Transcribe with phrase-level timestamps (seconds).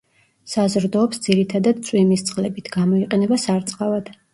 [0.53, 4.17] საზრდოობს ძირითადად წვიმის წყლებით, გამოიყენება სარწყავად.